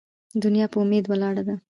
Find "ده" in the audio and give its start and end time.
1.47-1.55